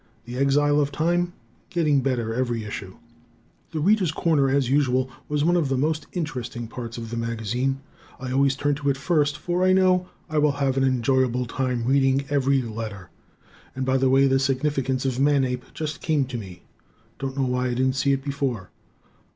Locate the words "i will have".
10.27-10.75